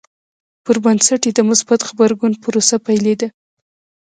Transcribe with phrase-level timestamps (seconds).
[0.63, 3.27] پر بنسټ یې د مثبت غبرګون پروسه پیلېده.